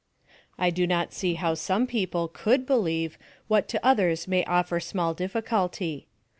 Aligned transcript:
I 0.57 0.71
do 0.71 0.87
not 0.87 1.13
see 1.13 1.35
how 1.35 1.53
some 1.53 1.85
people 1.85 2.27
could 2.27 2.65
believe 2.65 3.19
what 3.47 3.67
to 3.67 3.85
others 3.85 4.27
may 4.27 4.43
offer 4.45 4.79
small 4.79 5.13
difficulty. 5.13 6.07